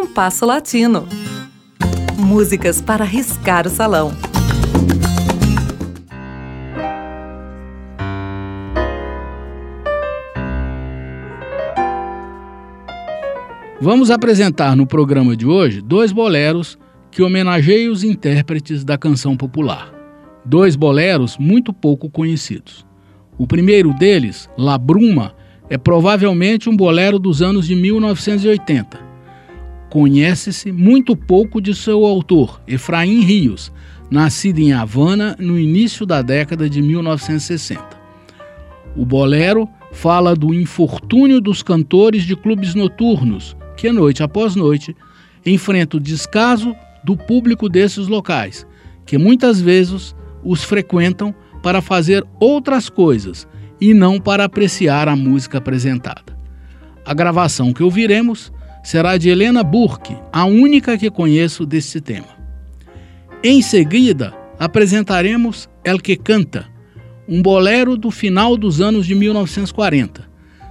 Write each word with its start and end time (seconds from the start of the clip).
Compasso 0.00 0.46
Latino. 0.46 1.08
Músicas 2.16 2.80
para 2.80 3.04
riscar 3.04 3.66
o 3.66 3.68
salão. 3.68 4.12
Vamos 13.80 14.12
apresentar 14.12 14.76
no 14.76 14.86
programa 14.86 15.36
de 15.36 15.44
hoje 15.44 15.80
dois 15.80 16.12
boleros 16.12 16.78
que 17.10 17.20
homenageiam 17.20 17.92
os 17.92 18.04
intérpretes 18.04 18.84
da 18.84 18.96
canção 18.96 19.36
popular. 19.36 19.92
Dois 20.44 20.76
boleros 20.76 21.36
muito 21.36 21.72
pouco 21.72 22.08
conhecidos. 22.08 22.86
O 23.36 23.48
primeiro 23.48 23.92
deles, 23.92 24.48
La 24.56 24.78
Bruma, 24.78 25.34
é 25.68 25.76
provavelmente 25.76 26.70
um 26.70 26.76
bolero 26.76 27.18
dos 27.18 27.42
anos 27.42 27.66
de 27.66 27.74
1980. 27.74 29.07
Conhece-se 29.90 30.70
muito 30.70 31.16
pouco 31.16 31.60
de 31.60 31.74
seu 31.74 32.04
autor, 32.04 32.60
Efraim 32.66 33.20
Rios, 33.20 33.72
nascido 34.10 34.58
em 34.58 34.72
Havana 34.72 35.34
no 35.38 35.58
início 35.58 36.04
da 36.04 36.20
década 36.20 36.68
de 36.68 36.82
1960. 36.82 37.98
O 38.94 39.06
bolero 39.06 39.68
fala 39.92 40.34
do 40.34 40.52
infortúnio 40.52 41.40
dos 41.40 41.62
cantores 41.62 42.24
de 42.24 42.36
clubes 42.36 42.74
noturnos, 42.74 43.56
que 43.76 43.90
noite 43.90 44.22
após 44.22 44.54
noite 44.54 44.94
enfrenta 45.44 45.96
o 45.96 46.00
descaso 46.00 46.74
do 47.02 47.16
público 47.16 47.68
desses 47.68 48.08
locais, 48.08 48.66
que 49.06 49.16
muitas 49.16 49.60
vezes 49.60 50.14
os 50.44 50.64
frequentam 50.64 51.34
para 51.62 51.80
fazer 51.80 52.26
outras 52.38 52.90
coisas 52.90 53.48
e 53.80 53.94
não 53.94 54.20
para 54.20 54.44
apreciar 54.44 55.08
a 55.08 55.16
música 55.16 55.58
apresentada. 55.58 56.36
A 57.04 57.14
gravação 57.14 57.72
que 57.72 57.82
ouviremos 57.82 58.52
será 58.82 59.16
de 59.16 59.28
Helena 59.28 59.62
Burke, 59.62 60.16
a 60.32 60.44
única 60.44 60.96
que 60.96 61.10
conheço 61.10 61.66
desse 61.66 62.00
tema. 62.00 62.38
Em 63.42 63.62
seguida, 63.62 64.34
apresentaremos 64.58 65.68
El 65.84 66.00
que 66.00 66.16
Canta, 66.16 66.66
um 67.28 67.42
bolero 67.42 67.96
do 67.96 68.10
final 68.10 68.56
dos 68.56 68.80
anos 68.80 69.06
de 69.06 69.14
1940. 69.14 70.28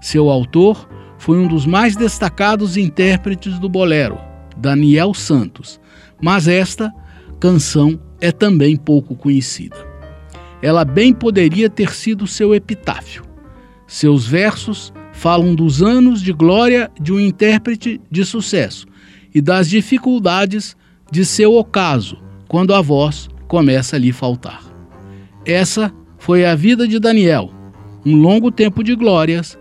Seu 0.00 0.28
autor 0.28 0.88
foi 1.18 1.38
um 1.38 1.46
dos 1.46 1.66
mais 1.66 1.96
destacados 1.96 2.76
intérpretes 2.76 3.58
do 3.58 3.68
bolero, 3.68 4.18
Daniel 4.56 5.14
Santos, 5.14 5.80
mas 6.20 6.48
esta 6.48 6.92
canção 7.38 8.00
é 8.20 8.32
também 8.32 8.76
pouco 8.76 9.14
conhecida. 9.14 9.76
Ela 10.62 10.84
bem 10.84 11.12
poderia 11.12 11.70
ter 11.70 11.92
sido 11.94 12.26
seu 12.26 12.54
epitáfio. 12.54 13.22
Seus 13.86 14.26
versos 14.26 14.92
falam 15.20 15.54
dos 15.54 15.82
anos 15.82 16.22
de 16.22 16.32
glória 16.32 16.90
de 16.98 17.12
um 17.12 17.20
intérprete 17.20 18.00
de 18.10 18.24
sucesso 18.24 18.86
e 19.34 19.42
das 19.42 19.68
dificuldades 19.68 20.74
de 21.12 21.26
seu 21.26 21.56
ocaso 21.56 22.16
quando 22.48 22.72
a 22.72 22.80
voz 22.80 23.28
começa 23.46 23.96
a 23.96 23.98
lhe 23.98 24.12
faltar. 24.12 24.62
Essa 25.44 25.92
foi 26.16 26.46
a 26.46 26.54
vida 26.54 26.88
de 26.88 26.98
Daniel, 26.98 27.50
um 28.04 28.16
longo 28.16 28.50
tempo 28.50 28.82
de 28.82 28.94
glórias 28.94 29.58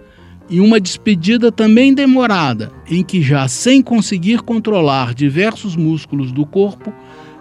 e 0.49 0.61
uma 0.61 0.79
despedida 0.79 1.51
também 1.51 1.93
demorada, 1.93 2.71
em 2.89 3.03
que, 3.03 3.21
já 3.21 3.45
sem 3.49 3.81
conseguir 3.81 4.41
controlar 4.43 5.13
diversos 5.13 5.75
músculos 5.75 6.31
do 6.31 6.45
corpo, 6.45 6.93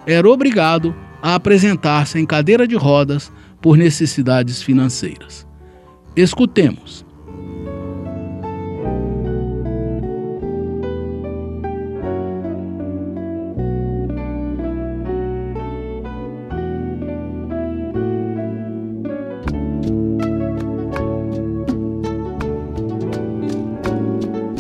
era 0.05 0.29
obrigado 0.29 0.93
a 1.23 1.37
apresentar-se 1.37 2.19
em 2.19 2.27
cadeira 2.27 2.67
de 2.67 2.75
rodas 2.75 3.31
por 3.63 3.77
necessidades 3.77 4.61
financeiras. 4.61 5.47
Escutemos. 6.17 7.07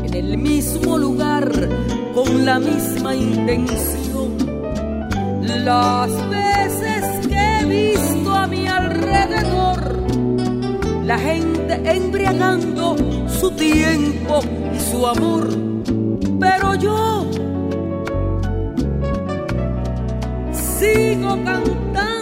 en 0.04 0.14
el 0.14 0.38
mismo 0.38 0.96
lugar 0.96 1.50
con 2.14 2.46
la 2.46 2.58
misma 2.58 3.14
intención. 3.14 4.38
Las 5.42 6.10
veces 6.30 7.26
que 7.26 7.58
he 7.60 7.64
visto 7.64 8.34
a 8.34 8.46
mi 8.46 8.66
alrededor 8.66 10.02
la 11.04 11.18
gente 11.18 11.74
embriagando 11.84 12.96
su 13.28 13.50
tiempo 13.50 14.40
y 14.74 14.80
su 14.80 15.06
amor, 15.06 15.48
pero 16.40 16.74
yo 16.74 17.26
sigo 20.78 21.38
cantando 21.44 22.13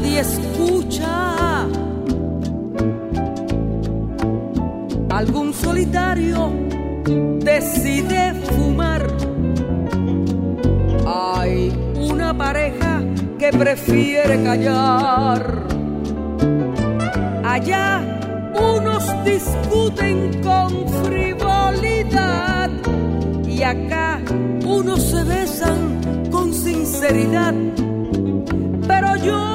nadie 0.00 0.20
escucha. 0.20 1.66
Algún 5.10 5.52
solitario 5.52 6.52
decide 7.40 8.34
fumar. 8.52 9.06
Hay 11.06 11.72
una 11.96 12.36
pareja 12.36 13.02
que 13.38 13.50
prefiere 13.50 14.42
callar. 14.42 15.66
Allá 17.44 18.02
unos 18.54 19.04
discuten 19.24 20.42
con 20.42 20.88
frivolidad 21.04 22.70
y 23.46 23.62
acá 23.62 24.20
unos 24.64 25.02
se 25.02 25.24
besan 25.24 26.30
con 26.30 26.54
sinceridad. 26.54 27.54
Pero 28.86 29.16
yo 29.16 29.49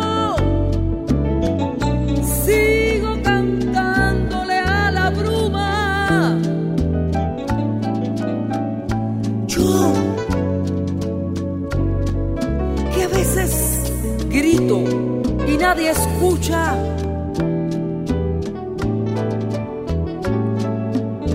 nadie 15.57 15.91
escucha 15.91 16.73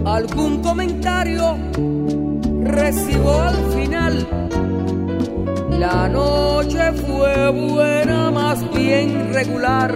algún 0.04 0.62
comentario 0.62 1.56
recibo 2.62 3.40
al 3.40 3.56
final. 3.72 4.26
La 5.78 6.08
noche 6.08 6.92
fue 6.92 7.50
buena, 7.50 8.30
más 8.30 8.58
bien 8.74 9.32
regular. 9.32 9.94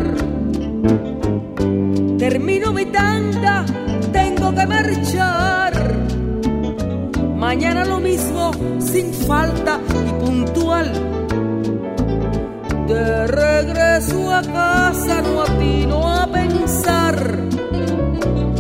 Termino 2.19 2.73
mi 2.73 2.87
tanda, 2.87 3.67
tengo 4.13 4.55
que 4.55 4.67
marchar. 4.67 5.73
Mañana 7.37 7.85
lo 7.85 8.01
mismo, 8.01 8.53
sin 8.79 9.13
falta 9.13 9.79
y 10.07 10.25
puntual. 10.25 11.14
De 12.87 13.27
regreso 13.27 14.35
a 14.35 14.43
casa 14.43 15.23
no 15.23 15.43
atino 15.43 16.07
a 16.07 16.27
pensar 16.27 17.17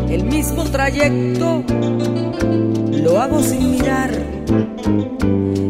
el 0.08 0.24
mismo 0.24 0.64
trayecto 0.64 1.64
lo 3.04 3.20
hago 3.20 3.42
sin 3.42 3.72
mirar. 3.72 4.10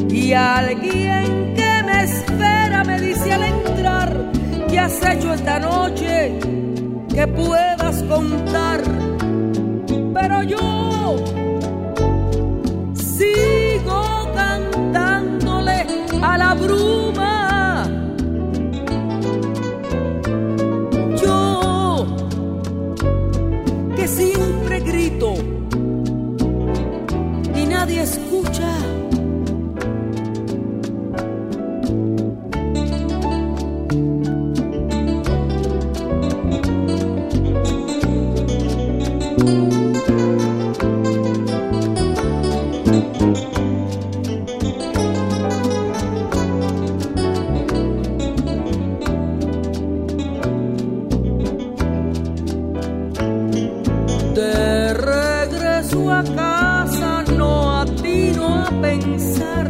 Y 0.08 0.32
alguien 0.32 1.54
que 1.54 1.82
me 1.84 2.04
espera 2.04 2.84
me 2.84 3.00
dice 3.00 3.32
al 3.32 3.42
entrar 3.42 4.30
que 4.68 4.78
has 4.78 5.04
hecho 5.04 5.34
esta 5.34 5.58
noche 5.58 6.38
que 7.12 7.26
puedas 7.26 8.02
contar. 8.04 8.82
Pero 10.14 10.42
yo 10.42 11.16
a 56.02 56.22
casa 56.22 57.24
no 57.36 57.80
atino 57.80 58.64
a 58.64 58.70
pensar. 58.80 59.68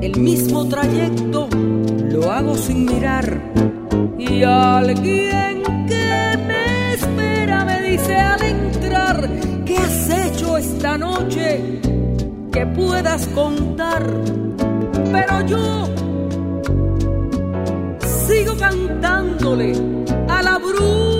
El 0.00 0.18
mismo 0.20 0.68
trayecto 0.68 1.48
lo 2.10 2.30
hago 2.30 2.54
sin 2.56 2.86
mirar. 2.86 3.40
Y 4.18 4.42
alguien 4.44 5.62
que 5.88 6.38
me 6.46 6.94
espera 6.94 7.64
me 7.64 7.82
dice 7.82 8.16
al 8.16 8.42
entrar, 8.42 9.28
¿qué 9.64 9.76
has 9.78 10.10
hecho 10.10 10.56
esta 10.56 10.96
noche? 10.96 11.80
Que 12.52 12.66
puedas 12.66 13.26
contar. 13.28 14.04
Pero 15.12 15.46
yo 15.46 15.88
sigo 18.26 18.56
cantándole 18.56 19.72
a 20.28 20.42
la 20.42 20.58
bruma. 20.58 21.11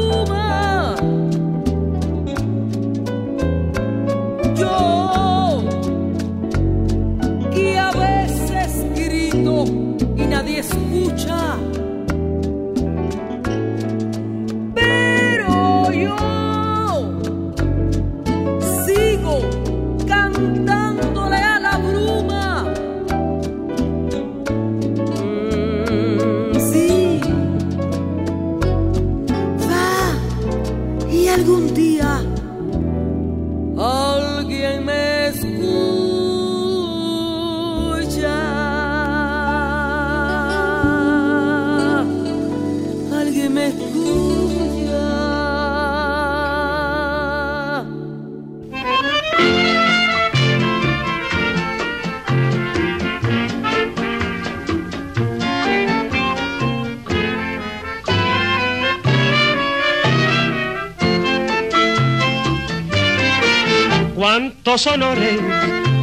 Cuántos 64.23 64.87
honores, 64.87 65.41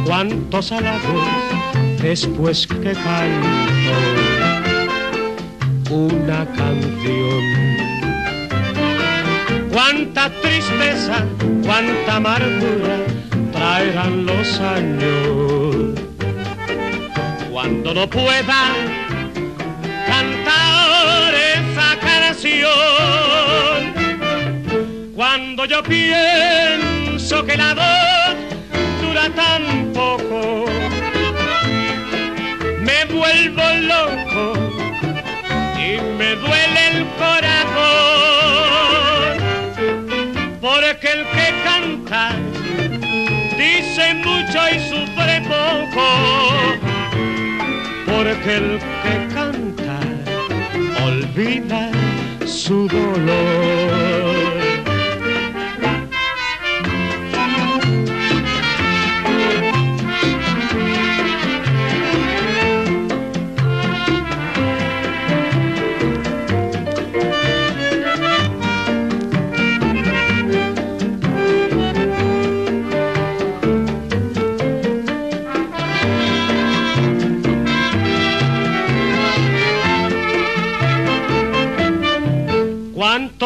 cuántos 0.04 0.70
halagos, 0.72 1.26
después 2.02 2.66
que 2.66 2.92
canto 2.92 3.94
una 5.90 6.44
canción. 6.54 7.42
Cuánta 9.72 10.28
tristeza, 10.42 11.24
cuánta 11.64 12.16
amargura 12.16 12.98
traerán 13.52 14.26
los 14.26 14.60
años. 14.60 15.98
Cuando 17.50 17.94
no 17.94 18.06
pueda 18.06 18.74
cantar 20.06 21.32
esa 21.34 21.98
canción 21.98 23.30
cuando 25.16 25.64
yo 25.64 25.82
pienso 25.82 26.99
que 27.30 27.56
la 27.56 27.74
voz 27.74 28.34
dura 29.00 29.30
tan 29.36 29.92
poco, 29.94 30.64
me 32.80 33.04
vuelvo 33.04 33.62
loco 33.92 34.54
y 35.78 36.00
me 36.18 36.34
duele 36.34 36.88
el 36.90 37.06
corazón, 37.22 37.78
porque 40.60 41.08
el 41.12 41.24
que 41.36 41.54
canta 41.62 42.32
dice 43.56 44.14
mucho 44.14 44.58
y 44.74 44.76
sufre 44.90 45.36
poco, 45.42 46.06
porque 48.06 48.50
el 48.56 48.68
que 49.04 49.14
canta 49.32 49.98
olvida 51.04 51.82
su 52.44 52.88
dolor. 52.88 53.49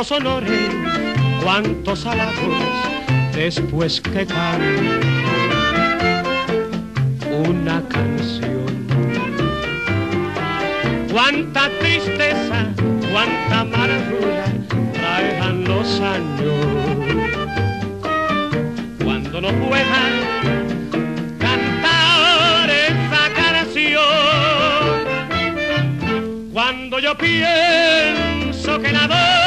Cuántos 0.05 0.11
honores, 0.11 0.71
cuántos 1.43 2.05
halagos, 2.05 2.63
después 3.35 4.01
que 4.03 4.27
canto 4.27 5.07
una 7.49 7.83
canción. 7.89 8.87
Cuánta 11.11 11.71
tristeza, 11.81 12.67
cuánta 13.11 13.61
amargura 13.61 14.45
traerán 14.93 15.65
los 15.65 16.01
años. 16.01 16.67
Cuando 19.03 19.41
no 19.41 19.49
pueda 19.69 20.03
cantar 21.39 22.69
esa 22.69 23.33
canción, 23.35 24.03
cuando 26.53 26.99
yo 26.99 27.17
pienso 27.17 28.79
que 28.81 28.93
la 28.93 29.07
voz 29.07 29.44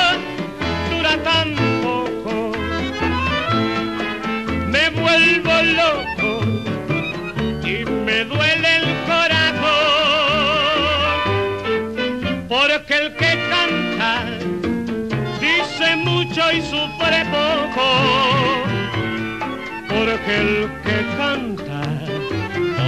porque 20.17 20.31
el 20.31 20.67
que 20.83 21.05
canta 21.17 21.81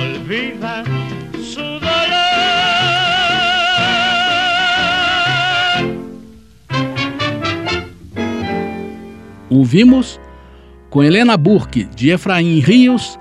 olvida 0.02 0.84
su 1.42 1.62
dolor. 1.62 2.20
Ouvimos 9.50 10.20
com 10.90 11.04
Helena 11.04 11.38
Burke, 11.38 11.88
de 11.96 12.12
Efraim 12.12 12.60
Rios, 12.62 13.20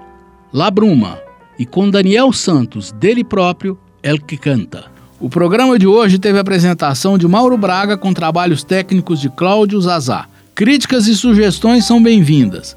La 0.53 0.71
Bruma, 0.71 1.19
e 1.59 1.67
com 1.67 1.91
Daniel 1.91 2.33
Santos, 2.33 2.93
dele 2.93 3.25
próprio, 3.25 3.79
El 4.03 4.23
que 4.23 4.39
Canta. 4.39 4.85
O 5.21 5.29
programa 5.29 5.79
de 5.79 5.87
hoje 5.87 6.19
teve 6.19 6.39
a 6.39 6.43
apresentação 6.43 7.19
de 7.19 7.27
Mauro 7.27 7.59
Braga 7.59 7.99
com 7.99 8.15
trabalhos 8.15 8.63
técnicos 8.63 9.21
de 9.21 9.29
Cláudio 9.29 9.81
Zazá. 9.81 10.27
Críticas 10.55 11.09
e 11.09 11.17
sugestões 11.17 11.85
são 11.85 12.03
bem-vindas. 12.03 12.77